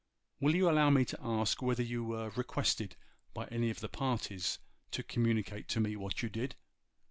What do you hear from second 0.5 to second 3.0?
you allow me to ask whether you were requested